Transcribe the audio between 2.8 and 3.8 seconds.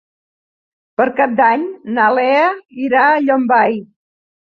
irà a Llombai.